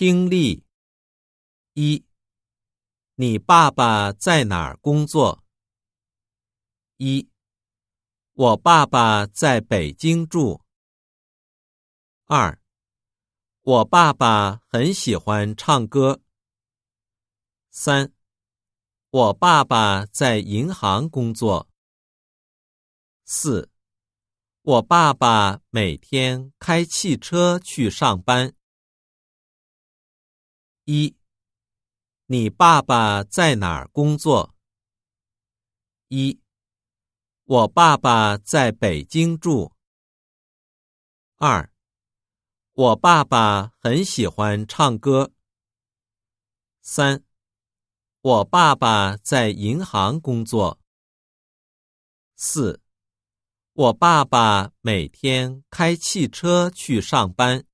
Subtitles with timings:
[0.00, 0.64] 听力
[1.74, 2.06] 一：
[3.16, 5.44] 你爸爸在哪儿工作？
[6.96, 7.28] 一：
[8.32, 10.62] 我爸爸在北京住。
[12.24, 12.58] 二：
[13.60, 16.22] 我爸爸很喜欢唱歌。
[17.68, 18.10] 三：
[19.10, 21.68] 我爸爸在银行工作。
[23.26, 23.70] 四：
[24.62, 28.54] 我爸爸每天开汽车去上班。
[30.92, 31.14] 一，
[32.26, 34.56] 你爸爸在哪儿工作？
[36.08, 36.40] 一，
[37.44, 39.72] 我爸爸在北京住。
[41.36, 41.72] 二，
[42.72, 45.32] 我爸爸很喜欢唱歌。
[46.82, 47.22] 三，
[48.22, 50.80] 我爸爸在银行工作。
[52.34, 52.82] 四，
[53.74, 57.64] 我爸爸每天开汽车去上班。